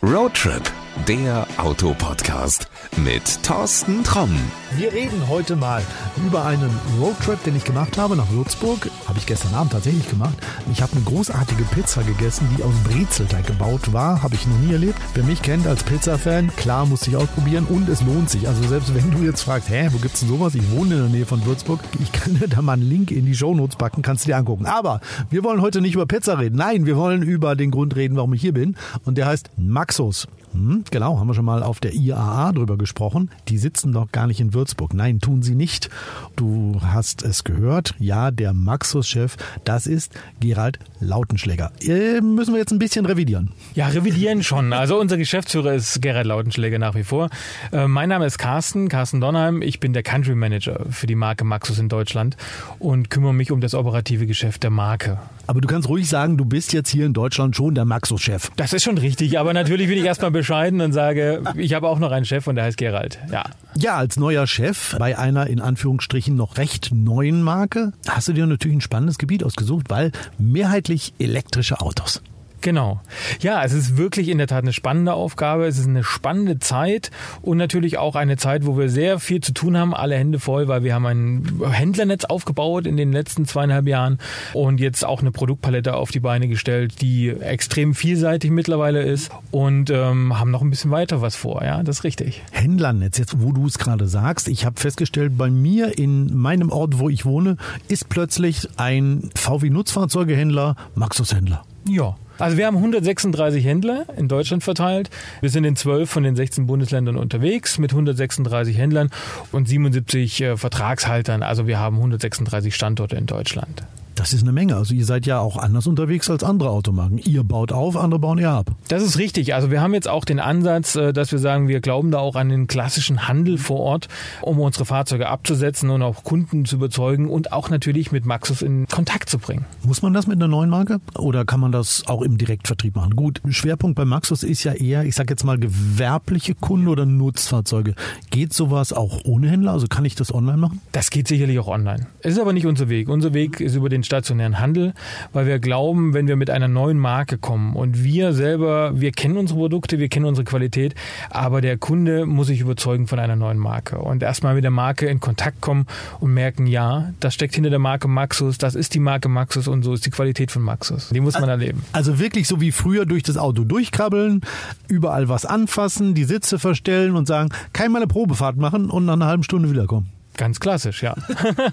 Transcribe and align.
Roadtrip, 0.00 0.64
der 1.06 1.46
Autopodcast 1.56 2.68
mit 2.96 3.42
Thorsten 3.42 4.02
Tromm. 4.04 4.36
Wir 4.76 4.92
reden 4.92 5.28
heute 5.28 5.56
mal 5.56 5.82
über 6.26 6.44
einen 6.44 6.70
Roadtrip, 7.00 7.42
den 7.44 7.56
ich 7.56 7.64
gemacht 7.64 7.96
habe 7.96 8.16
nach 8.16 8.30
Würzburg. 8.30 8.90
Habe 9.06 9.18
ich 9.18 9.26
gestern 9.26 9.54
Abend 9.54 9.72
tatsächlich 9.72 10.08
gemacht. 10.08 10.34
Ich 10.72 10.82
habe 10.82 10.92
eine 10.92 11.02
großartige 11.02 11.64
Pizza 11.64 12.02
gegessen, 12.02 12.48
die 12.56 12.62
aus 12.62 12.74
Brezelteig 12.84 13.46
gebaut 13.46 13.92
war. 13.92 14.22
Habe 14.22 14.34
ich 14.34 14.46
noch 14.46 14.58
nie 14.58 14.72
erlebt. 14.72 14.98
Wer 15.14 15.24
mich 15.24 15.42
kennt 15.42 15.66
als 15.66 15.82
Pizza-Fan, 15.84 16.54
klar, 16.56 16.86
muss 16.86 17.06
ich 17.06 17.16
ausprobieren 17.16 17.66
und 17.68 17.88
es 17.88 18.02
lohnt 18.02 18.28
sich. 18.28 18.48
Also 18.48 18.62
selbst 18.68 18.94
wenn 18.94 19.10
du 19.10 19.24
jetzt 19.24 19.42
fragst, 19.42 19.70
hä, 19.70 19.88
wo 19.92 19.98
gibt's 19.98 20.20
denn 20.20 20.28
sowas? 20.28 20.54
Ich 20.54 20.70
wohne 20.70 20.94
in 20.94 21.00
der 21.00 21.10
Nähe 21.10 21.26
von 21.26 21.44
Würzburg. 21.46 21.80
Ich 22.00 22.12
kann 22.12 22.38
dir 22.38 22.48
da 22.48 22.60
mal 22.60 22.74
einen 22.74 22.88
Link 22.88 23.10
in 23.10 23.26
die 23.26 23.34
Shownotes 23.34 23.76
packen, 23.76 24.02
kannst 24.02 24.24
du 24.24 24.28
dir 24.28 24.36
angucken. 24.36 24.66
Aber 24.66 25.00
wir 25.30 25.44
wollen 25.44 25.62
heute 25.62 25.80
nicht 25.80 25.94
über 25.94 26.06
Pizza 26.06 26.38
reden. 26.38 26.56
Nein, 26.56 26.86
wir 26.86 26.96
wollen 26.96 27.22
über 27.22 27.56
den 27.56 27.70
Grund 27.70 27.96
reden, 27.96 28.16
warum 28.16 28.34
ich 28.34 28.40
hier 28.40 28.54
bin. 28.54 28.76
Und 29.04 29.18
der 29.18 29.26
heißt 29.26 29.50
Maxus. 29.56 30.26
Hm, 30.52 30.84
genau, 30.90 31.18
haben 31.18 31.26
wir 31.26 31.34
schon 31.34 31.44
mal 31.44 31.62
auf 31.62 31.80
der 31.80 31.94
IAA 31.94 32.52
drüber 32.52 32.76
gesprochen. 32.76 33.30
Die 33.48 33.58
sitzen 33.58 33.92
doch 33.92 34.10
gar 34.12 34.26
nicht 34.26 34.40
in 34.40 34.54
Würzburg. 34.54 34.94
Nein, 34.94 35.20
tun 35.20 35.42
sie 35.42 35.54
nicht. 35.54 35.90
Du 36.36 36.80
hast 36.82 37.22
es 37.22 37.44
gehört. 37.44 37.94
Ja, 37.98 38.30
der 38.30 38.52
Maxus-Chef, 38.52 39.36
das 39.64 39.86
ist 39.86 40.12
Gerald 40.40 40.78
Lautenschläger. 41.00 41.72
Äh, 41.80 42.20
müssen 42.20 42.54
wir 42.54 42.60
jetzt 42.60 42.72
ein 42.72 42.78
bisschen 42.78 43.06
revidieren. 43.06 43.52
Ja, 43.74 43.88
revidieren 43.88 44.42
schon. 44.42 44.72
Also 44.72 44.98
unser 44.98 45.16
Geschäftsführer 45.16 45.74
ist 45.74 46.00
Gerald 46.02 46.26
Lautenschläger 46.26 46.78
nach 46.78 46.94
wie 46.94 47.04
vor. 47.04 47.28
Äh, 47.72 47.86
mein 47.86 48.08
Name 48.08 48.26
ist 48.26 48.38
Carsten, 48.38 48.88
Carsten 48.88 49.20
Donheim. 49.20 49.62
Ich 49.62 49.80
bin 49.80 49.92
der 49.92 50.02
Country 50.02 50.34
Manager 50.34 50.86
für 50.90 51.06
die 51.06 51.14
Marke 51.14 51.44
Maxus 51.44 51.78
in 51.78 51.88
Deutschland 51.88 52.36
und 52.78 53.10
kümmere 53.10 53.34
mich 53.34 53.50
um 53.50 53.60
das 53.60 53.74
operative 53.74 54.26
Geschäft 54.26 54.62
der 54.62 54.70
Marke. 54.70 55.18
Aber 55.48 55.62
du 55.62 55.66
kannst 55.66 55.88
ruhig 55.88 56.06
sagen, 56.06 56.36
du 56.36 56.44
bist 56.44 56.74
jetzt 56.74 56.90
hier 56.90 57.06
in 57.06 57.14
Deutschland 57.14 57.56
schon 57.56 57.74
der 57.74 57.86
Maxus-Chef. 57.86 58.50
Das 58.56 58.74
ist 58.74 58.84
schon 58.84 58.98
richtig, 58.98 59.38
aber 59.38 59.54
natürlich 59.54 59.88
will 59.88 59.96
ich 59.96 60.04
erstmal 60.04 60.30
bescheiden 60.30 60.82
und 60.82 60.92
sage, 60.92 61.42
ich 61.56 61.72
habe 61.72 61.88
auch 61.88 61.98
noch 61.98 62.12
einen 62.12 62.26
Chef 62.26 62.46
und 62.46 62.56
der 62.56 62.64
heißt 62.64 62.76
Gerald. 62.76 63.18
Ja. 63.32 63.44
Ja, 63.74 63.96
als 63.96 64.18
neuer 64.18 64.46
Chef 64.46 64.94
bei 64.98 65.16
einer 65.16 65.46
in 65.46 65.62
Anführungsstrichen 65.62 66.36
noch 66.36 66.58
recht 66.58 66.90
neuen 66.92 67.40
Marke 67.40 67.92
hast 68.06 68.28
du 68.28 68.34
dir 68.34 68.46
natürlich 68.46 68.76
ein 68.76 68.82
spannendes 68.82 69.16
Gebiet 69.16 69.42
ausgesucht, 69.42 69.86
weil 69.88 70.12
mehrheitlich 70.36 71.14
elektrische 71.18 71.80
Autos. 71.80 72.20
Genau. 72.60 73.00
Ja, 73.40 73.62
es 73.62 73.72
ist 73.72 73.96
wirklich 73.96 74.28
in 74.28 74.38
der 74.38 74.46
Tat 74.46 74.62
eine 74.62 74.72
spannende 74.72 75.14
Aufgabe. 75.14 75.66
Es 75.66 75.78
ist 75.78 75.86
eine 75.86 76.02
spannende 76.02 76.58
Zeit 76.58 77.10
und 77.42 77.56
natürlich 77.56 77.98
auch 77.98 78.16
eine 78.16 78.36
Zeit, 78.36 78.66
wo 78.66 78.76
wir 78.76 78.88
sehr 78.88 79.20
viel 79.20 79.40
zu 79.40 79.52
tun 79.52 79.76
haben, 79.76 79.94
alle 79.94 80.16
Hände 80.16 80.40
voll, 80.40 80.66
weil 80.66 80.82
wir 80.82 80.94
haben 80.94 81.06
ein 81.06 81.60
Händlernetz 81.70 82.24
aufgebaut 82.24 82.86
in 82.86 82.96
den 82.96 83.12
letzten 83.12 83.46
zweieinhalb 83.46 83.86
Jahren 83.86 84.18
und 84.54 84.80
jetzt 84.80 85.04
auch 85.04 85.20
eine 85.20 85.30
Produktpalette 85.30 85.94
auf 85.94 86.10
die 86.10 86.20
Beine 86.20 86.48
gestellt, 86.48 87.00
die 87.00 87.28
extrem 87.28 87.94
vielseitig 87.94 88.50
mittlerweile 88.50 89.02
ist 89.02 89.30
und 89.50 89.90
ähm, 89.90 90.38
haben 90.38 90.50
noch 90.50 90.62
ein 90.62 90.70
bisschen 90.70 90.90
weiter 90.90 91.22
was 91.22 91.36
vor. 91.36 91.62
Ja, 91.62 91.82
das 91.82 91.98
ist 91.98 92.04
richtig. 92.04 92.42
Händlernetz, 92.50 93.18
jetzt 93.18 93.40
wo 93.40 93.52
du 93.52 93.66
es 93.66 93.78
gerade 93.78 94.08
sagst, 94.08 94.48
ich 94.48 94.64
habe 94.64 94.80
festgestellt, 94.80 95.38
bei 95.38 95.50
mir 95.50 95.96
in 95.96 96.36
meinem 96.36 96.70
Ort, 96.70 96.98
wo 96.98 97.08
ich 97.08 97.24
wohne, 97.24 97.56
ist 97.88 98.08
plötzlich 98.08 98.68
ein 98.76 99.30
VW-Nutzfahrzeugehändler 99.36 100.76
Maxus-Händler. 100.94 101.64
Ja. 101.88 102.16
Also 102.38 102.56
wir 102.56 102.66
haben 102.66 102.76
136 102.76 103.64
Händler 103.64 104.06
in 104.16 104.28
Deutschland 104.28 104.62
verteilt. 104.62 105.10
Wir 105.40 105.50
sind 105.50 105.64
in 105.64 105.76
12 105.76 106.08
von 106.08 106.22
den 106.22 106.36
16 106.36 106.66
Bundesländern 106.66 107.16
unterwegs 107.16 107.78
mit 107.78 107.90
136 107.90 108.76
Händlern 108.76 109.10
und 109.52 109.68
77 109.68 110.40
äh, 110.40 110.56
Vertragshaltern. 110.56 111.42
Also 111.42 111.66
wir 111.66 111.78
haben 111.78 111.96
136 111.96 112.74
Standorte 112.74 113.16
in 113.16 113.26
Deutschland. 113.26 113.82
Das 114.18 114.32
ist 114.32 114.42
eine 114.42 114.50
Menge. 114.50 114.74
Also 114.74 114.94
ihr 114.94 115.04
seid 115.04 115.26
ja 115.26 115.38
auch 115.38 115.56
anders 115.56 115.86
unterwegs 115.86 116.28
als 116.28 116.42
andere 116.42 116.70
Automarken. 116.70 117.18
Ihr 117.18 117.44
baut 117.44 117.70
auf, 117.70 117.96
andere 117.96 118.18
bauen 118.18 118.38
eher 118.38 118.50
ab. 118.50 118.72
Das 118.88 119.00
ist 119.00 119.16
richtig. 119.16 119.54
Also 119.54 119.70
wir 119.70 119.80
haben 119.80 119.94
jetzt 119.94 120.08
auch 120.08 120.24
den 120.24 120.40
Ansatz, 120.40 120.96
äh, 120.96 121.12
dass 121.12 121.30
wir 121.30 121.38
sagen, 121.38 121.68
wir 121.68 121.80
glauben 121.80 122.10
da 122.10 122.18
auch 122.18 122.34
an 122.34 122.48
den 122.48 122.66
klassischen 122.66 123.28
Handel 123.28 123.58
vor 123.58 123.78
Ort, 123.78 124.08
um 124.42 124.58
unsere 124.58 124.84
Fahrzeuge 124.86 125.28
abzusetzen 125.28 125.90
und 125.90 126.02
auch 126.02 126.24
Kunden 126.24 126.64
zu 126.64 126.74
überzeugen 126.76 127.30
und 127.30 127.52
auch 127.52 127.70
natürlich 127.70 128.10
mit 128.10 128.26
Maxus 128.26 128.60
in 128.60 128.88
Kontakt 128.88 129.30
zu 129.30 129.38
bringen. 129.38 129.66
Muss 129.84 130.02
man 130.02 130.12
das 130.14 130.26
mit 130.26 130.38
einer 130.38 130.48
neuen 130.48 130.68
Marke 130.68 131.00
oder 131.16 131.44
kann 131.44 131.60
man 131.60 131.70
das 131.70 132.02
auch 132.08 132.22
im 132.22 132.38
Direktvertrieb 132.38 132.96
machen? 132.96 133.14
Gut, 133.14 133.40
Schwerpunkt 133.50 133.94
bei 133.94 134.04
Maxus 134.04 134.42
ist 134.42 134.64
ja 134.64 134.72
eher, 134.72 135.04
ich 135.04 135.14
sage 135.14 135.32
jetzt 135.32 135.44
mal, 135.44 135.58
gewerbliche 135.58 136.56
Kunden 136.56 136.88
oder 136.88 137.06
Nutzfahrzeuge. 137.06 137.94
Geht 138.30 138.52
sowas 138.52 138.92
auch 138.92 139.20
ohne 139.26 139.48
Händler? 139.48 139.74
Also 139.74 139.86
kann 139.86 140.04
ich 140.04 140.16
das 140.16 140.34
online 140.34 140.58
machen? 140.58 140.80
Das 140.90 141.10
geht 141.10 141.28
sicherlich 141.28 141.60
auch 141.60 141.68
online. 141.68 142.08
Es 142.18 142.32
ist 142.32 142.40
aber 142.40 142.52
nicht 142.52 142.66
unser 142.66 142.88
Weg. 142.88 143.08
Unser 143.08 143.32
Weg 143.32 143.60
ist 143.60 143.76
über 143.76 143.88
den 143.88 144.02
stationären 144.08 144.58
Handel, 144.58 144.94
weil 145.32 145.46
wir 145.46 145.58
glauben, 145.58 146.14
wenn 146.14 146.26
wir 146.26 146.36
mit 146.36 146.50
einer 146.50 146.66
neuen 146.66 146.98
Marke 146.98 147.38
kommen 147.38 147.76
und 147.76 148.02
wir 148.02 148.32
selber, 148.32 148.98
wir 149.00 149.12
kennen 149.12 149.36
unsere 149.36 149.58
Produkte, 149.58 149.98
wir 149.98 150.08
kennen 150.08 150.24
unsere 150.24 150.44
Qualität, 150.44 150.94
aber 151.30 151.60
der 151.60 151.76
Kunde 151.76 152.26
muss 152.26 152.48
sich 152.48 152.60
überzeugen 152.60 153.06
von 153.06 153.18
einer 153.18 153.36
neuen 153.36 153.58
Marke 153.58 153.98
und 153.98 154.22
erstmal 154.22 154.54
mit 154.54 154.64
der 154.64 154.70
Marke 154.70 155.06
in 155.06 155.20
Kontakt 155.20 155.60
kommen 155.60 155.86
und 156.20 156.32
merken, 156.32 156.66
ja, 156.66 157.12
das 157.20 157.34
steckt 157.34 157.54
hinter 157.54 157.70
der 157.70 157.78
Marke 157.78 158.08
Maxus, 158.08 158.58
das 158.58 158.74
ist 158.74 158.94
die 158.94 159.00
Marke 159.00 159.28
Maxus 159.28 159.68
und 159.68 159.82
so 159.82 159.92
ist 159.92 160.06
die 160.06 160.10
Qualität 160.10 160.50
von 160.50 160.62
Maxus. 160.62 161.10
Die 161.10 161.20
muss 161.20 161.38
man 161.38 161.48
erleben. 161.48 161.84
Also 161.92 162.18
wirklich 162.18 162.48
so 162.48 162.60
wie 162.60 162.72
früher 162.72 163.06
durch 163.06 163.22
das 163.22 163.36
Auto 163.36 163.64
durchkrabbeln, 163.64 164.40
überall 164.88 165.28
was 165.28 165.44
anfassen, 165.44 166.14
die 166.14 166.24
Sitze 166.24 166.58
verstellen 166.58 167.14
und 167.14 167.28
sagen, 167.28 167.50
kein 167.72 167.92
mal 167.92 167.98
eine 167.98 168.06
Probefahrt 168.06 168.56
machen 168.56 168.90
und 168.90 169.04
nach 169.04 169.12
einer 169.14 169.26
halben 169.26 169.42
Stunde 169.42 169.70
wiederkommen. 169.70 170.17
Ganz 170.38 170.60
klassisch, 170.60 171.02
ja. 171.02 171.16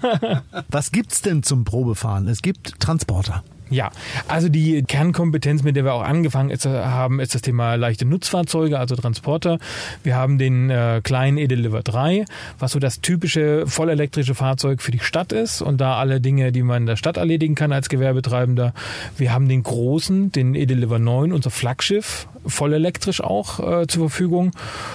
Was 0.68 0.90
gibt's 0.90 1.22
denn 1.22 1.44
zum 1.44 1.64
Probefahren? 1.64 2.26
Es 2.26 2.42
gibt 2.42 2.80
Transporter. 2.80 3.44
Ja, 3.68 3.90
also 4.28 4.48
die 4.48 4.84
Kernkompetenz, 4.84 5.64
mit 5.64 5.74
der 5.74 5.84
wir 5.84 5.94
auch 5.94 6.04
angefangen 6.04 6.50
ist, 6.50 6.66
haben, 6.66 7.18
ist 7.18 7.34
das 7.34 7.42
Thema 7.42 7.74
leichte 7.74 8.04
Nutzfahrzeuge, 8.04 8.78
also 8.78 8.94
Transporter. 8.94 9.58
Wir 10.04 10.14
haben 10.14 10.38
den 10.38 10.70
äh, 10.70 11.00
kleinen 11.02 11.36
E-Deliver 11.36 11.82
3, 11.82 12.26
was 12.60 12.72
so 12.72 12.78
das 12.78 13.00
typische 13.00 13.66
vollelektrische 13.66 14.36
Fahrzeug 14.36 14.82
für 14.82 14.92
die 14.92 15.00
Stadt 15.00 15.32
ist 15.32 15.62
und 15.62 15.80
da 15.80 15.96
alle 15.96 16.20
Dinge, 16.20 16.52
die 16.52 16.62
man 16.62 16.82
in 16.82 16.86
der 16.86 16.94
Stadt 16.94 17.16
erledigen 17.16 17.56
kann 17.56 17.72
als 17.72 17.88
Gewerbetreibender. 17.88 18.72
Wir 19.16 19.32
haben 19.32 19.48
den 19.48 19.64
großen, 19.64 20.30
den 20.30 20.54
E-Deliver 20.54 21.00
9, 21.00 21.32
unser 21.32 21.50
Flaggschiff, 21.50 22.28
voll 22.46 22.72
elektrisch 22.72 23.20
auch 23.20 23.58
äh, 23.58 23.86
zur 23.88 24.10
Verfügung. 24.10 24.52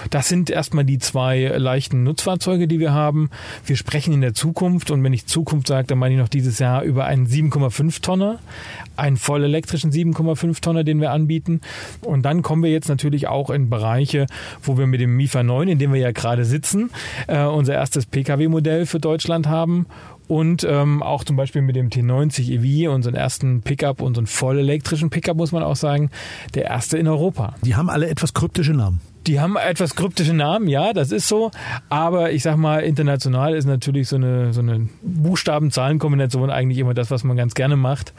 Das 0.08 0.28
sind 0.28 0.48
erstmal 0.48 0.86
die 0.86 0.98
zwei 0.98 1.44
leichten 1.58 2.04
Nutzfahrzeuge, 2.04 2.66
die 2.68 2.80
wir 2.80 2.94
haben. 2.94 3.28
Wir 3.66 3.76
sprechen 3.76 4.14
in 4.14 4.22
der 4.22 4.32
Zukunft 4.32 4.90
und 4.90 5.04
wenn 5.04 5.12
ich 5.12 5.26
Zukunft 5.26 5.68
sage, 5.68 5.88
dann 5.88 5.98
meine 5.98 6.14
ich 6.14 6.20
noch 6.20 6.30
dieses 6.30 6.58
Jahr 6.58 6.82
über 6.84 7.04
einen 7.04 7.26
7,5 7.26 8.00
Tonner 8.00 8.38
einen 8.96 9.16
voll 9.16 9.44
elektrischen 9.44 9.90
7,5 9.90 10.60
Tonner, 10.60 10.84
den 10.84 11.00
wir 11.00 11.10
anbieten. 11.10 11.60
Und 12.02 12.22
dann 12.22 12.42
kommen 12.42 12.62
wir 12.62 12.70
jetzt 12.70 12.88
natürlich 12.88 13.28
auch 13.28 13.50
in 13.50 13.70
Bereiche, 13.70 14.26
wo 14.62 14.78
wir 14.78 14.86
mit 14.86 15.00
dem 15.00 15.16
MIFA 15.16 15.42
9, 15.42 15.68
in 15.68 15.78
dem 15.78 15.92
wir 15.92 16.00
ja 16.00 16.12
gerade 16.12 16.44
sitzen, 16.44 16.90
äh, 17.26 17.44
unser 17.44 17.74
erstes 17.74 18.06
Pkw-Modell 18.06 18.86
für 18.86 19.00
Deutschland 19.00 19.48
haben 19.48 19.86
und 20.28 20.64
ähm, 20.64 21.02
auch 21.02 21.24
zum 21.24 21.36
Beispiel 21.36 21.60
mit 21.60 21.76
dem 21.76 21.90
T90 21.90 22.50
EV, 22.52 22.90
unseren 22.90 23.14
ersten 23.14 23.60
Pickup, 23.60 24.00
unseren 24.00 24.26
voll 24.26 24.58
elektrischen 24.58 25.10
Pickup, 25.10 25.36
muss 25.36 25.52
man 25.52 25.62
auch 25.62 25.76
sagen, 25.76 26.10
der 26.54 26.64
erste 26.64 26.96
in 26.96 27.06
Europa. 27.06 27.54
Die 27.62 27.76
haben 27.76 27.90
alle 27.90 28.08
etwas 28.08 28.32
kryptische 28.32 28.72
Namen. 28.72 29.00
Die 29.26 29.40
haben 29.40 29.56
etwas 29.56 29.94
kryptische 29.94 30.32
Namen, 30.32 30.68
ja, 30.68 30.92
das 30.92 31.12
ist 31.12 31.28
so. 31.28 31.50
Aber 31.90 32.32
ich 32.32 32.42
sag 32.42 32.56
mal, 32.56 32.80
international 32.80 33.54
ist 33.54 33.66
natürlich 33.66 34.08
so 34.08 34.16
eine, 34.16 34.52
so 34.52 34.60
eine 34.60 34.88
Buchstaben-Zahlen-Kombination 35.02 36.50
eigentlich 36.50 36.78
immer 36.78 36.94
das, 36.94 37.10
was 37.10 37.22
man 37.24 37.36
ganz 37.36 37.54
gerne 37.54 37.76
macht 37.76 38.14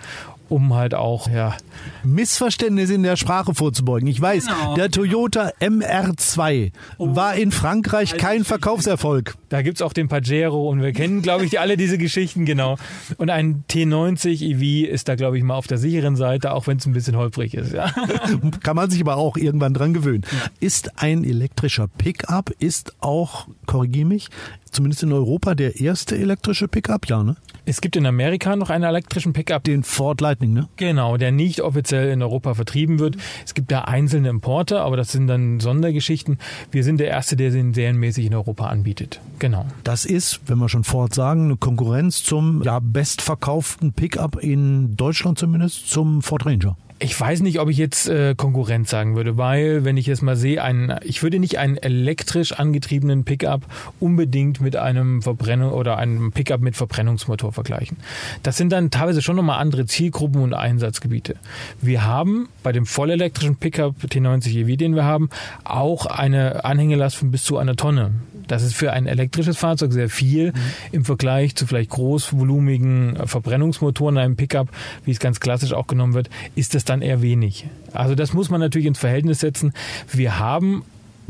um 0.54 0.76
halt 0.76 0.94
auch, 0.94 1.28
ja. 1.30 1.58
Missverständnisse 2.04 2.94
in 2.94 3.04
der 3.04 3.16
Sprache 3.16 3.56
vorzubeugen. 3.56 4.08
Ich 4.08 4.22
weiß, 4.22 4.46
genau. 4.46 4.76
der 4.76 4.92
Toyota 4.92 5.52
MR2 5.60 6.72
oh. 7.00 7.16
war 7.16 7.36
in 7.36 7.52
Frankreich 7.52 8.18
kein 8.18 8.44
Verkaufserfolg. 8.44 9.36
Da 9.50 9.64
gibt's 9.64 9.82
auch 9.82 9.94
den 9.94 10.08
Pajero 10.10 10.70
und 10.70 10.82
wir 10.82 10.94
kennen, 10.94 11.24
glaube 11.24 11.46
ich, 11.46 11.60
alle 11.60 11.76
diese 11.76 11.98
Geschichten, 11.98 12.46
genau. 12.46 12.78
Und 13.18 13.32
ein 13.32 13.64
T90 13.70 14.44
EV 14.44 14.92
ist 14.92 15.10
da, 15.10 15.16
glaube 15.16 15.38
ich, 15.38 15.44
mal 15.44 15.56
auf 15.56 15.68
der 15.68 15.80
sicheren 15.80 16.16
Seite, 16.16 16.54
auch 16.54 16.68
wenn 16.68 16.78
es 16.78 16.86
ein 16.86 16.94
bisschen 16.94 17.18
holprig 17.18 17.56
ist. 17.56 17.74
Ja. 17.74 17.92
Kann 18.62 18.76
man 18.76 18.92
sich 18.92 19.02
aber 19.02 19.18
auch 19.18 19.36
irgendwann 19.36 19.74
dran 19.74 19.94
gewöhnen. 19.94 20.24
Ist 20.60 21.02
ein 21.02 21.24
elektrischer 21.24 21.88
Pickup, 21.88 22.52
ist 22.60 22.94
auch, 23.00 23.48
korrigiere 23.66 24.08
mich, 24.08 24.30
zumindest 24.70 25.02
in 25.02 25.14
Europa 25.14 25.56
der 25.56 25.80
erste 25.80 26.16
elektrische 26.16 26.68
Pickup, 26.68 27.08
ja, 27.08 27.24
ne? 27.24 27.38
Es 27.66 27.80
gibt 27.80 27.96
in 27.96 28.06
Amerika 28.06 28.58
noch 28.58 28.70
einen 28.70 28.84
elektrischen 28.84 29.32
Pickup. 29.32 29.64
Den 29.64 29.84
Ford 29.84 30.20
Lightning, 30.20 30.52
ne? 30.52 30.68
Genau, 30.76 31.16
der 31.16 31.32
nicht 31.32 31.62
offiziell 31.62 32.10
in 32.12 32.22
Europa 32.22 32.56
vertrieben 32.56 33.00
wird. 33.00 33.16
Es 33.46 33.54
gibt 33.54 33.72
da 33.72 33.82
einzelne 33.82 34.28
Importe, 34.30 34.82
aber 34.82 34.98
das 34.98 35.14
sind 35.14 35.28
dann 35.28 35.62
Sondergeschichten. 35.62 36.40
Wir 36.72 36.84
sind 36.84 37.00
der 37.00 37.08
Erste, 37.08 37.38
der 37.38 37.52
den 37.52 37.74
serienmäßig 37.74 38.26
in 38.26 38.36
Europa 38.36 38.68
anbietet. 38.68 39.22
Genau. 39.40 39.66
Das 39.86 40.04
ist, 40.04 40.42
wenn 40.48 40.58
wir 40.58 40.68
schon 40.68 40.84
Ford 40.84 41.14
sagen, 41.14 41.46
eine 41.46 41.56
Konkurrenz 41.56 42.24
zum 42.24 42.62
ja, 42.64 42.80
bestverkauften 42.80 43.94
Pickup 43.94 44.44
in 44.44 44.98
Deutschland 44.98 45.40
zumindest, 45.40 45.90
zum 45.90 46.22
Ford 46.22 46.46
Ranger. 46.46 46.76
Ich 47.04 47.20
weiß 47.20 47.42
nicht, 47.42 47.60
ob 47.60 47.68
ich 47.68 47.76
jetzt 47.76 48.08
äh, 48.08 48.34
Konkurrenz 48.34 48.90
sagen 48.90 49.18
würde, 49.18 49.38
weil 49.38 49.84
wenn 49.84 49.98
ich 49.98 50.06
jetzt 50.06 50.22
mal 50.22 50.38
sehe, 50.38 50.64
einen, 50.64 50.96
ich 51.04 51.22
würde 51.22 51.38
nicht 51.38 51.58
einen 51.60 51.76
elektrisch 51.76 52.54
angetriebenen 52.54 53.26
Pickup 53.26 53.64
unbedingt 54.00 54.62
mit 54.62 54.78
einem 54.78 55.22
Verbrennung 55.22 55.74
oder 55.74 55.98
einem 55.98 56.32
Pickup 56.32 56.62
mit 56.62 56.78
Verbrennungsmotor 56.78 57.52
vergleichen. 57.52 57.98
Das 58.42 58.56
sind 58.56 58.72
dann 58.72 58.90
teilweise 58.90 59.22
schon 59.22 59.36
nochmal 59.36 59.60
andere 59.60 59.86
Zielgruppen 59.86 60.42
und 60.42 60.54
Einsatzgebiete. 60.54 61.36
Wir 61.82 62.06
haben 62.06 62.48
bei 62.64 62.72
dem 62.72 62.86
vollelektrischen 62.86 63.58
Pickup 63.58 63.96
T90 64.06 64.60
EV, 64.60 64.78
den 64.78 64.96
wir 64.96 65.04
haben, 65.04 65.30
auch 65.66 66.06
eine 66.06 66.64
Anhängelast 66.64 67.18
von 67.18 67.32
bis 67.32 67.44
zu 67.44 67.58
einer 67.58 67.76
Tonne. 67.76 68.12
Das 68.48 68.64
ist 68.64 68.76
für 68.76 68.92
ein 68.92 69.08
elektrisches 69.08 69.58
Fahrzeug 69.58 69.94
sehr 69.94 70.10
viel 70.10 70.52
mhm. 70.52 70.56
im 70.92 71.06
Vergleich 71.06 71.56
zu 71.56 71.66
vielleicht 71.68 71.90
großvolumigen 71.92 73.18
Verbrennungsmotoren 73.26 74.16
in 74.16 74.22
einem 74.24 74.36
Pickup, 74.36 74.70
wie 75.06 75.12
es 75.12 75.20
ganz 75.20 75.40
klassisch 75.40 75.74
auch 75.74 75.88
genommen 75.88 76.14
wird, 76.14 76.30
ist 76.56 76.76
das 76.76 76.86
dann 76.86 77.02
eher 77.02 77.22
wenig. 77.22 77.68
Also 77.94 78.16
das 78.16 78.34
muss 78.34 78.50
man 78.50 78.60
natürlich 78.60 78.88
ins 78.88 79.00
Verhältnis 79.00 79.40
setzen. 79.40 79.74
Wir 80.12 80.40
haben 80.40 80.84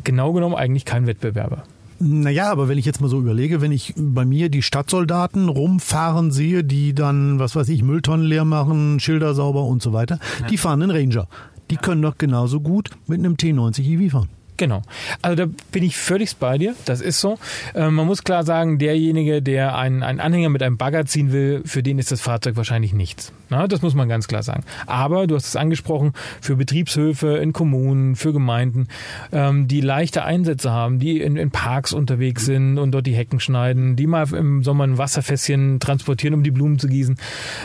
genau 0.03 0.33
genommen 0.33 0.55
eigentlich 0.55 0.85
keinen 0.85 1.07
Wettbewerber. 1.07 1.63
Naja, 1.99 2.51
aber 2.51 2.67
wenn 2.67 2.77
ich 2.77 2.85
jetzt 2.85 2.99
mal 2.99 3.07
so 3.07 3.19
überlege, 3.19 3.61
wenn 3.61 3.71
ich 3.71 3.93
bei 3.95 4.25
mir 4.25 4.49
die 4.49 4.61
Stadtsoldaten 4.61 5.47
rumfahren 5.47 6.31
sehe, 6.31 6.63
die 6.63 6.93
dann, 6.93 7.39
was 7.39 7.55
weiß 7.55 7.69
ich, 7.69 7.81
Mülltonnen 7.81 8.25
leer 8.25 8.43
machen, 8.43 8.99
Schilder 8.99 9.33
sauber 9.33 9.63
und 9.63 9.81
so 9.81 9.93
weiter, 9.93 10.19
ja. 10.41 10.47
die 10.47 10.57
fahren 10.57 10.81
einen 10.81 10.91
Ranger. 10.91 11.27
Die 11.69 11.77
können 11.77 12.01
doch 12.01 12.17
genauso 12.17 12.59
gut 12.59 12.89
mit 13.07 13.19
einem 13.19 13.35
T90 13.35 13.83
EV 13.83 14.11
fahren. 14.11 14.29
Genau. 14.57 14.81
Also 15.21 15.35
da 15.35 15.51
bin 15.71 15.83
ich 15.83 15.97
völlig 15.97 16.35
bei 16.37 16.57
dir. 16.57 16.75
Das 16.85 17.01
ist 17.01 17.19
so. 17.19 17.39
Äh, 17.73 17.89
man 17.89 18.05
muss 18.05 18.23
klar 18.23 18.43
sagen, 18.43 18.77
derjenige, 18.79 19.41
der 19.41 19.75
einen, 19.75 20.03
einen 20.03 20.19
Anhänger 20.19 20.49
mit 20.49 20.61
einem 20.61 20.77
Bagger 20.77 21.05
ziehen 21.05 21.31
will, 21.31 21.63
für 21.65 21.83
den 21.83 21.99
ist 21.99 22.11
das 22.11 22.21
Fahrzeug 22.21 22.55
wahrscheinlich 22.55 22.93
nichts. 22.93 23.31
Na, 23.53 23.67
das 23.67 23.83
muss 23.83 23.93
man 23.93 24.09
ganz 24.09 24.27
klar 24.27 24.41
sagen. 24.41 24.63
Aber 24.87 25.27
du 25.27 25.35
hast 25.35 25.45
es 25.45 25.55
angesprochen, 25.55 26.13
für 26.41 26.55
Betriebshöfe 26.55 27.37
in 27.37 27.53
Kommunen, 27.53 28.15
für 28.15 28.33
Gemeinden, 28.33 28.87
ähm, 29.31 29.67
die 29.67 29.79
leichte 29.79 30.23
Einsätze 30.23 30.71
haben, 30.71 30.97
die 30.97 31.21
in, 31.21 31.37
in, 31.37 31.51
Parks 31.51 31.93
unterwegs 31.93 32.45
sind 32.45 32.79
und 32.79 32.91
dort 32.93 33.05
die 33.05 33.13
Hecken 33.13 33.39
schneiden, 33.39 33.95
die 33.95 34.07
mal 34.07 34.33
im 34.33 34.63
Sommer 34.63 34.85
ein 34.85 34.97
Wasserfässchen 34.97 35.79
transportieren, 35.79 36.33
um 36.33 36.41
die 36.41 36.49
Blumen 36.49 36.79
zu 36.79 36.87
gießen. 36.87 37.15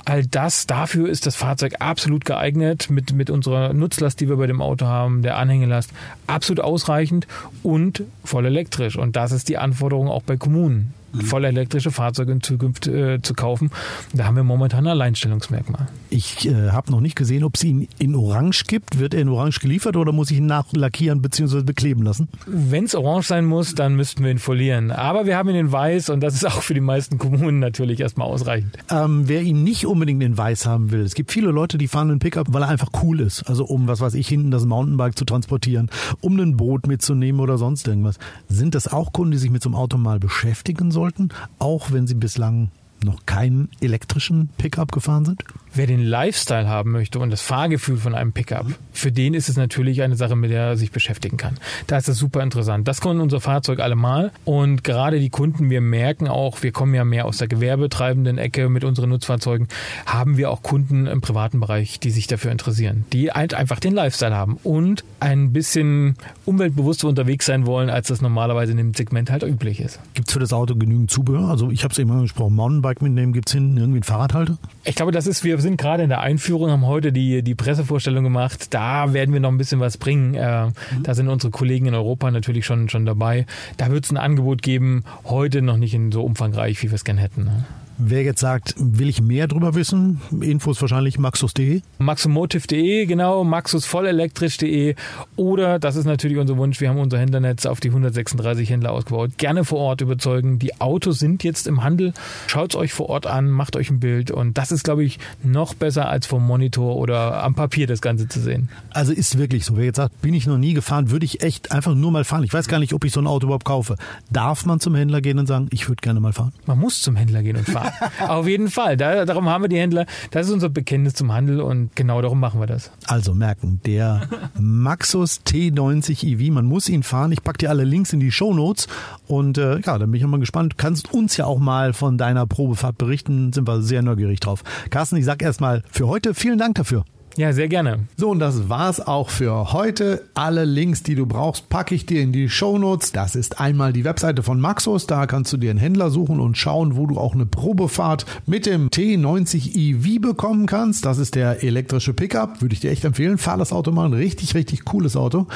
All 0.04 0.26
das, 0.26 0.66
dafür 0.66 1.08
ist 1.08 1.24
das 1.24 1.36
Fahrzeug 1.36 1.76
absolut 1.78 2.26
geeignet 2.26 2.90
mit, 2.90 3.14
mit 3.14 3.30
unserer 3.30 3.72
Nutzlast, 3.72 4.20
die 4.20 4.28
wir 4.28 4.36
bei 4.36 4.46
dem 4.46 4.60
Auto 4.60 4.84
haben, 4.84 5.22
der 5.22 5.38
Anhängelast, 5.38 5.90
absolut 6.26 6.62
ausreichend 6.62 7.26
und 7.62 8.02
voll 8.24 8.44
elektrisch. 8.44 8.98
Und 8.98 9.16
das 9.16 9.32
ist 9.32 9.48
die 9.48 9.56
Anforderung 9.56 10.08
auch 10.08 10.22
bei 10.22 10.36
Kommunen 10.36 10.92
voll 11.24 11.44
elektrische 11.44 11.90
Fahrzeuge 11.90 12.32
in 12.32 12.42
Zukunft 12.42 12.86
äh, 12.86 13.20
zu 13.22 13.34
kaufen. 13.34 13.70
Da 14.12 14.24
haben 14.24 14.36
wir 14.36 14.44
momentan 14.44 14.86
ein 14.86 14.92
Alleinstellungsmerkmal. 14.92 15.88
Ich 16.10 16.48
äh, 16.48 16.70
habe 16.70 16.90
noch 16.90 17.00
nicht 17.00 17.16
gesehen, 17.16 17.44
ob 17.44 17.56
es 17.56 17.64
ihn 17.64 17.88
in 17.98 18.14
Orange 18.14 18.64
gibt. 18.66 18.98
Wird 18.98 19.14
er 19.14 19.22
in 19.22 19.28
Orange 19.28 19.60
geliefert 19.60 19.96
oder 19.96 20.12
muss 20.12 20.30
ich 20.30 20.38
ihn 20.38 20.46
nachlackieren 20.46 21.22
bzw. 21.22 21.62
bekleben 21.62 22.02
lassen? 22.02 22.28
Wenn 22.46 22.84
es 22.84 22.94
orange 22.94 23.26
sein 23.26 23.44
muss, 23.44 23.74
dann 23.74 23.94
müssten 23.96 24.22
wir 24.22 24.30
ihn 24.30 24.38
folieren. 24.38 24.90
Aber 24.90 25.26
wir 25.26 25.36
haben 25.36 25.48
ihn 25.48 25.56
in 25.56 25.72
weiß 25.72 26.10
und 26.10 26.20
das 26.20 26.34
ist 26.34 26.46
auch 26.46 26.62
für 26.62 26.74
die 26.74 26.80
meisten 26.80 27.18
Kommunen 27.18 27.58
natürlich 27.58 28.00
erstmal 28.00 28.28
ausreichend. 28.28 28.76
Ähm, 28.90 29.28
wer 29.28 29.42
ihn 29.42 29.64
nicht 29.64 29.86
unbedingt 29.86 30.22
in 30.22 30.36
weiß 30.36 30.66
haben 30.66 30.90
will, 30.90 31.00
es 31.00 31.14
gibt 31.14 31.32
viele 31.32 31.50
Leute, 31.50 31.78
die 31.78 31.88
fahren 31.88 32.10
einen 32.10 32.18
Pickup, 32.18 32.52
weil 32.52 32.62
er 32.62 32.68
einfach 32.68 32.90
cool 33.02 33.20
ist. 33.20 33.48
Also 33.48 33.64
um, 33.64 33.88
was 33.88 34.00
weiß 34.00 34.14
ich, 34.14 34.28
hinten 34.28 34.50
das 34.50 34.66
Mountainbike 34.66 35.16
zu 35.16 35.24
transportieren, 35.24 35.90
um 36.20 36.38
ein 36.38 36.56
Boot 36.56 36.86
mitzunehmen 36.86 37.40
oder 37.40 37.58
sonst 37.58 37.88
irgendwas. 37.88 38.18
Sind 38.48 38.74
das 38.74 38.88
auch 38.88 39.12
Kunden, 39.12 39.32
die 39.32 39.38
sich 39.38 39.50
mit 39.50 39.62
so 39.62 39.68
einem 39.68 39.76
Auto 39.76 39.96
mal 39.96 40.18
beschäftigen 40.18 40.90
sollen? 40.90 40.97
Sollten, 40.98 41.28
auch 41.60 41.92
wenn 41.92 42.08
sie 42.08 42.14
bislang 42.14 42.70
noch 43.04 43.24
keinen 43.24 43.68
elektrischen 43.80 44.48
Pickup 44.58 44.90
gefahren 44.90 45.24
sind? 45.24 45.44
Wer 45.78 45.86
den 45.86 46.02
Lifestyle 46.02 46.66
haben 46.66 46.90
möchte 46.90 47.20
und 47.20 47.30
das 47.30 47.40
Fahrgefühl 47.40 47.98
von 47.98 48.12
einem 48.12 48.32
Pickup, 48.32 48.66
für 48.90 49.12
den 49.12 49.32
ist 49.32 49.48
es 49.48 49.56
natürlich 49.56 50.02
eine 50.02 50.16
Sache, 50.16 50.34
mit 50.34 50.50
der 50.50 50.62
er 50.62 50.76
sich 50.76 50.90
beschäftigen 50.90 51.36
kann. 51.36 51.56
Da 51.86 51.98
ist 51.98 52.08
es 52.08 52.18
super 52.18 52.42
interessant. 52.42 52.88
Das 52.88 53.00
kann 53.00 53.20
unser 53.20 53.40
Fahrzeug 53.40 53.78
allemal 53.78 54.32
und 54.44 54.82
gerade 54.82 55.20
die 55.20 55.30
Kunden, 55.30 55.70
wir 55.70 55.80
merken 55.80 56.26
auch, 56.26 56.64
wir 56.64 56.72
kommen 56.72 56.94
ja 56.94 57.04
mehr 57.04 57.26
aus 57.26 57.38
der 57.38 57.46
gewerbetreibenden 57.46 58.38
Ecke 58.38 58.68
mit 58.68 58.82
unseren 58.82 59.10
Nutzfahrzeugen, 59.10 59.68
haben 60.04 60.36
wir 60.36 60.50
auch 60.50 60.64
Kunden 60.64 61.06
im 61.06 61.20
privaten 61.20 61.60
Bereich, 61.60 62.00
die 62.00 62.10
sich 62.10 62.26
dafür 62.26 62.50
interessieren, 62.50 63.04
die 63.12 63.30
halt 63.30 63.54
einfach 63.54 63.78
den 63.78 63.94
Lifestyle 63.94 64.34
haben 64.34 64.58
und 64.64 65.04
ein 65.20 65.52
bisschen 65.52 66.16
umweltbewusster 66.44 67.06
unterwegs 67.06 67.46
sein 67.46 67.66
wollen, 67.66 67.88
als 67.88 68.08
das 68.08 68.20
normalerweise 68.20 68.72
in 68.72 68.78
dem 68.78 68.94
Segment 68.94 69.30
halt 69.30 69.44
üblich 69.44 69.78
ist. 69.78 70.00
Gibt 70.14 70.26
es 70.26 70.32
für 70.32 70.40
das 70.40 70.52
Auto 70.52 70.74
genügend 70.74 71.12
Zubehör? 71.12 71.48
Also 71.48 71.70
ich 71.70 71.84
habe 71.84 71.92
es 71.92 71.98
eben 72.00 72.10
angesprochen, 72.10 72.56
Mountainbike 72.56 73.00
mitnehmen, 73.00 73.32
gibt 73.32 73.48
es 73.48 73.52
hinten 73.52 73.76
irgendwie 73.76 73.98
einen 73.98 74.02
Fahrradhalter? 74.02 74.58
Ich 74.82 74.96
glaube, 74.96 75.12
das 75.12 75.28
ist, 75.28 75.44
wir 75.44 75.60
sind 75.60 75.67
gerade 75.76 76.02
in 76.02 76.08
der 76.08 76.20
Einführung, 76.20 76.70
haben 76.70 76.86
heute 76.86 77.12
die, 77.12 77.42
die 77.42 77.54
Pressevorstellung 77.54 78.24
gemacht. 78.24 78.72
Da 78.74 79.12
werden 79.12 79.32
wir 79.32 79.40
noch 79.40 79.50
ein 79.50 79.58
bisschen 79.58 79.80
was 79.80 79.98
bringen. 79.98 80.34
Äh, 80.34 80.66
mhm. 80.66 80.72
Da 81.02 81.14
sind 81.14 81.28
unsere 81.28 81.50
Kollegen 81.50 81.86
in 81.86 81.94
Europa 81.94 82.30
natürlich 82.30 82.66
schon, 82.66 82.88
schon 82.88 83.06
dabei. 83.06 83.46
Da 83.76 83.90
wird 83.90 84.04
es 84.04 84.10
ein 84.10 84.16
Angebot 84.16 84.62
geben, 84.62 85.04
heute 85.24 85.62
noch 85.62 85.76
nicht 85.76 85.94
in 85.94 86.12
so 86.12 86.24
umfangreich, 86.24 86.82
wie 86.82 86.90
wir 86.90 86.94
es 86.94 87.04
gerne 87.04 87.20
hätten. 87.20 87.44
Ne? 87.44 87.64
Wer 88.00 88.22
jetzt 88.22 88.40
sagt, 88.40 88.76
will 88.78 89.08
ich 89.08 89.20
mehr 89.20 89.48
drüber 89.48 89.74
wissen, 89.74 90.20
Infos 90.40 90.80
wahrscheinlich 90.80 91.18
maxus.de. 91.18 91.80
Maxomotive.de, 91.98 93.06
genau, 93.06 93.42
maxusvollelektrisch.de 93.42 94.94
oder, 95.34 95.80
das 95.80 95.96
ist 95.96 96.04
natürlich 96.04 96.38
unser 96.38 96.56
Wunsch, 96.56 96.80
wir 96.80 96.90
haben 96.90 97.00
unser 97.00 97.18
Händlernetz 97.18 97.66
auf 97.66 97.80
die 97.80 97.88
136 97.88 98.70
Händler 98.70 98.92
ausgebaut. 98.92 99.32
Gerne 99.36 99.64
vor 99.64 99.80
Ort 99.80 100.00
überzeugen. 100.00 100.60
Die 100.60 100.80
Autos 100.80 101.18
sind 101.18 101.42
jetzt 101.42 101.66
im 101.66 101.82
Handel. 101.82 102.12
Schaut 102.46 102.74
es 102.74 102.76
euch 102.76 102.92
vor 102.92 103.08
Ort 103.08 103.26
an, 103.26 103.50
macht 103.50 103.74
euch 103.74 103.90
ein 103.90 103.98
Bild 103.98 104.30
und 104.30 104.56
das 104.56 104.70
ist, 104.70 104.84
glaube 104.84 105.02
ich, 105.02 105.18
noch 105.42 105.74
besser 105.74 106.08
als 106.08 106.26
vom 106.26 106.46
Monitor 106.46 106.94
oder 106.94 107.42
am 107.42 107.56
Papier 107.56 107.88
das 107.88 108.00
Ganze 108.00 108.28
zu 108.28 108.38
sehen. 108.38 108.68
Also 108.90 109.12
ist 109.12 109.38
wirklich 109.38 109.64
so. 109.64 109.76
Wer 109.76 109.86
jetzt 109.86 109.96
sagt, 109.96 110.22
bin 110.22 110.34
ich 110.34 110.46
noch 110.46 110.58
nie 110.58 110.72
gefahren, 110.72 111.10
würde 111.10 111.26
ich 111.26 111.42
echt 111.42 111.72
einfach 111.72 111.96
nur 111.96 112.12
mal 112.12 112.22
fahren. 112.22 112.44
Ich 112.44 112.52
weiß 112.52 112.68
gar 112.68 112.78
nicht, 112.78 112.92
ob 112.92 113.04
ich 113.04 113.12
so 113.12 113.20
ein 113.20 113.26
Auto 113.26 113.46
überhaupt 113.46 113.64
kaufe. 113.64 113.96
Darf 114.30 114.66
man 114.66 114.78
zum 114.78 114.94
Händler 114.94 115.20
gehen 115.20 115.40
und 115.40 115.48
sagen, 115.48 115.66
ich 115.72 115.88
würde 115.88 116.00
gerne 116.00 116.20
mal 116.20 116.32
fahren? 116.32 116.52
Man 116.64 116.78
muss 116.78 117.02
zum 117.02 117.16
Händler 117.16 117.42
gehen 117.42 117.56
und 117.56 117.68
fahren. 117.68 117.87
Auf 118.28 118.46
jeden 118.46 118.68
Fall. 118.68 118.96
Da, 118.96 119.24
darum 119.24 119.48
haben 119.48 119.64
wir 119.64 119.68
die 119.68 119.78
Händler. 119.78 120.06
Das 120.30 120.46
ist 120.46 120.52
unser 120.52 120.68
Bekenntnis 120.68 121.14
zum 121.14 121.32
Handel 121.32 121.60
und 121.60 121.94
genau 121.94 122.20
darum 122.22 122.40
machen 122.40 122.60
wir 122.60 122.66
das. 122.66 122.90
Also 123.06 123.34
merken, 123.34 123.80
der 123.86 124.28
Maxus 124.58 125.40
T90 125.46 126.24
EV, 126.24 126.52
man 126.52 126.66
muss 126.66 126.88
ihn 126.88 127.02
fahren. 127.02 127.32
Ich 127.32 127.42
packe 127.42 127.58
dir 127.58 127.70
alle 127.70 127.84
Links 127.84 128.12
in 128.12 128.20
die 128.20 128.32
Show 128.32 128.54
Notes 128.54 128.88
und 129.26 129.58
äh, 129.58 129.80
ja, 129.80 129.98
dann 129.98 130.10
bin 130.10 130.20
ich 130.20 130.26
mal 130.26 130.40
gespannt. 130.40 130.72
Du 130.72 130.76
kannst 130.76 131.12
uns 131.12 131.36
ja 131.36 131.46
auch 131.46 131.58
mal 131.58 131.92
von 131.92 132.18
deiner 132.18 132.46
Probefahrt 132.46 132.98
berichten. 132.98 133.52
Sind 133.52 133.66
wir 133.66 133.82
sehr 133.82 134.02
neugierig 134.02 134.40
drauf. 134.40 134.62
Carsten, 134.90 135.16
ich 135.16 135.24
sag 135.24 135.42
erstmal 135.42 135.82
für 135.90 136.08
heute 136.08 136.34
vielen 136.34 136.58
Dank 136.58 136.76
dafür. 136.76 137.04
Ja, 137.38 137.52
sehr 137.52 137.68
gerne. 137.68 138.00
So, 138.16 138.30
und 138.30 138.40
das 138.40 138.68
war's 138.68 139.00
auch 139.00 139.30
für 139.30 139.72
heute. 139.72 140.24
Alle 140.34 140.64
Links, 140.64 141.04
die 141.04 141.14
du 141.14 141.24
brauchst, 141.24 141.68
packe 141.68 141.94
ich 141.94 142.04
dir 142.04 142.20
in 142.20 142.32
die 142.32 142.48
Show 142.48 142.78
Notes. 142.78 143.12
Das 143.12 143.36
ist 143.36 143.60
einmal 143.60 143.92
die 143.92 144.04
Webseite 144.04 144.42
von 144.42 144.60
Maxus. 144.60 145.06
Da 145.06 145.24
kannst 145.28 145.52
du 145.52 145.56
dir 145.56 145.70
einen 145.70 145.78
Händler 145.78 146.10
suchen 146.10 146.40
und 146.40 146.58
schauen, 146.58 146.96
wo 146.96 147.06
du 147.06 147.16
auch 147.16 147.34
eine 147.34 147.46
Probefahrt 147.46 148.26
mit 148.46 148.66
dem 148.66 148.88
T90 148.88 149.76
EV 149.76 150.20
bekommen 150.20 150.66
kannst. 150.66 151.06
Das 151.06 151.18
ist 151.18 151.36
der 151.36 151.62
elektrische 151.62 152.12
Pickup. 152.12 152.60
Würde 152.60 152.72
ich 152.72 152.80
dir 152.80 152.90
echt 152.90 153.04
empfehlen. 153.04 153.38
Fahr 153.38 153.56
das 153.56 153.72
Auto 153.72 153.92
mal. 153.92 154.06
Ein 154.06 154.14
richtig, 154.14 154.56
richtig 154.56 154.84
cooles 154.84 155.14
Auto. 155.14 155.46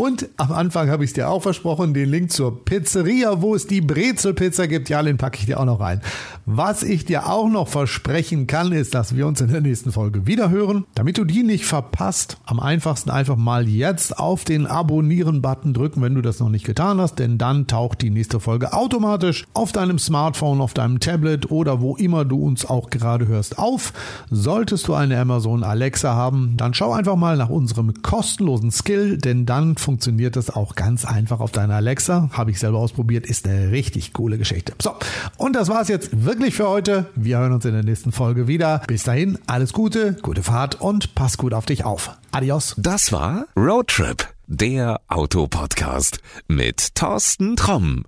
Und 0.00 0.30
am 0.38 0.50
Anfang 0.50 0.88
habe 0.88 1.04
ich 1.04 1.10
es 1.10 1.14
dir 1.14 1.28
auch 1.28 1.42
versprochen, 1.42 1.92
den 1.92 2.08
Link 2.08 2.32
zur 2.32 2.64
Pizzeria, 2.64 3.42
wo 3.42 3.54
es 3.54 3.66
die 3.66 3.82
Brezelpizza 3.82 4.64
gibt. 4.64 4.88
Ja, 4.88 5.02
den 5.02 5.18
packe 5.18 5.36
ich 5.38 5.44
dir 5.44 5.60
auch 5.60 5.66
noch 5.66 5.78
rein. 5.78 6.00
Was 6.46 6.82
ich 6.82 7.04
dir 7.04 7.28
auch 7.28 7.50
noch 7.50 7.68
versprechen 7.68 8.46
kann, 8.46 8.72
ist, 8.72 8.94
dass 8.94 9.14
wir 9.14 9.26
uns 9.26 9.42
in 9.42 9.52
der 9.52 9.60
nächsten 9.60 9.92
Folge 9.92 10.26
wieder 10.26 10.48
hören. 10.48 10.86
Damit 10.94 11.18
du 11.18 11.26
die 11.26 11.42
nicht 11.42 11.66
verpasst, 11.66 12.38
am 12.46 12.60
einfachsten 12.60 13.10
einfach 13.10 13.36
mal 13.36 13.68
jetzt 13.68 14.18
auf 14.18 14.44
den 14.44 14.66
Abonnieren-Button 14.66 15.74
drücken, 15.74 16.00
wenn 16.00 16.14
du 16.14 16.22
das 16.22 16.40
noch 16.40 16.48
nicht 16.48 16.64
getan 16.64 16.98
hast, 16.98 17.18
denn 17.18 17.36
dann 17.36 17.66
taucht 17.66 18.00
die 18.00 18.08
nächste 18.08 18.40
Folge 18.40 18.72
automatisch 18.72 19.44
auf 19.52 19.70
deinem 19.70 19.98
Smartphone, 19.98 20.62
auf 20.62 20.72
deinem 20.72 21.00
Tablet 21.00 21.50
oder 21.50 21.82
wo 21.82 21.94
immer 21.94 22.24
du 22.24 22.42
uns 22.42 22.64
auch 22.64 22.88
gerade 22.88 23.28
hörst 23.28 23.58
auf. 23.58 23.92
Solltest 24.30 24.88
du 24.88 24.94
eine 24.94 25.20
Amazon 25.20 25.62
Alexa 25.62 26.14
haben, 26.14 26.56
dann 26.56 26.72
schau 26.72 26.94
einfach 26.94 27.16
mal 27.16 27.36
nach 27.36 27.50
unserem 27.50 27.92
kostenlosen 28.02 28.70
Skill, 28.70 29.18
denn 29.18 29.44
dann 29.44 29.76
funktioniert 29.90 30.36
das 30.36 30.50
auch 30.50 30.76
ganz 30.76 31.04
einfach 31.04 31.40
auf 31.40 31.50
deiner 31.50 31.74
Alexa. 31.74 32.30
Habe 32.32 32.52
ich 32.52 32.60
selber 32.60 32.78
ausprobiert, 32.78 33.26
ist 33.26 33.48
eine 33.48 33.72
richtig 33.72 34.12
coole 34.12 34.38
Geschichte. 34.38 34.72
So, 34.80 34.94
und 35.36 35.56
das 35.56 35.68
war's 35.68 35.88
jetzt 35.88 36.24
wirklich 36.24 36.54
für 36.54 36.68
heute. 36.68 37.06
Wir 37.16 37.38
hören 37.38 37.52
uns 37.52 37.64
in 37.64 37.72
der 37.72 37.82
nächsten 37.82 38.12
Folge 38.12 38.46
wieder. 38.46 38.82
Bis 38.86 39.02
dahin, 39.02 39.36
alles 39.48 39.72
Gute, 39.72 40.16
gute 40.22 40.44
Fahrt 40.44 40.80
und 40.80 41.16
pass 41.16 41.38
gut 41.38 41.54
auf 41.54 41.66
dich 41.66 41.84
auf. 41.84 42.16
Adios. 42.30 42.76
Das 42.78 43.10
war 43.10 43.46
Roadtrip, 43.56 44.28
der 44.46 45.00
Autopodcast 45.08 46.20
mit 46.46 46.94
Thorsten 46.94 47.56
Tromm. 47.56 48.04